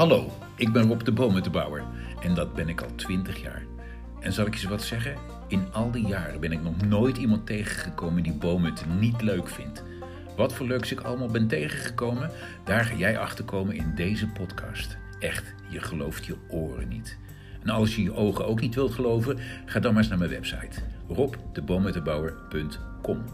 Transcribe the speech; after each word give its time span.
Hallo, 0.00 0.32
ik 0.56 0.72
ben 0.72 0.88
Rob 0.88 1.02
de 1.02 1.12
Bomenbouwer 1.12 1.84
en 2.20 2.34
dat 2.34 2.54
ben 2.54 2.68
ik 2.68 2.80
al 2.80 2.94
20 2.94 3.42
jaar. 3.42 3.62
En 4.20 4.32
zal 4.32 4.46
ik 4.46 4.54
je 4.54 4.68
wat 4.68 4.82
zeggen? 4.82 5.16
In 5.48 5.72
al 5.72 5.90
die 5.90 6.06
jaren 6.06 6.40
ben 6.40 6.52
ik 6.52 6.62
nog 6.62 6.80
nooit 6.80 7.16
iemand 7.16 7.46
tegengekomen 7.46 8.22
die 8.22 8.32
bomen 8.32 8.74
niet 8.98 9.22
leuk 9.22 9.48
vindt. 9.48 9.82
Wat 10.36 10.52
voor 10.52 10.66
leuks 10.66 10.92
ik 10.92 11.00
allemaal 11.00 11.28
ben 11.28 11.46
tegengekomen, 11.46 12.30
daar 12.64 12.84
ga 12.84 12.94
jij 12.94 13.18
achter 13.18 13.44
komen 13.44 13.74
in 13.74 13.92
deze 13.94 14.26
podcast. 14.26 14.96
Echt, 15.18 15.54
je 15.68 15.80
gelooft 15.80 16.26
je 16.26 16.36
oren 16.48 16.88
niet. 16.88 17.18
En 17.62 17.70
als 17.70 17.96
je 17.96 18.02
je 18.02 18.14
ogen 18.14 18.46
ook 18.46 18.60
niet 18.60 18.74
wilt 18.74 18.94
geloven, 18.94 19.38
ga 19.66 19.80
dan 19.80 19.92
maar 19.92 20.00
eens 20.00 20.10
naar 20.10 20.18
mijn 20.18 20.30
website 20.30 20.80
robdebomenbouwer.com. 21.08 23.24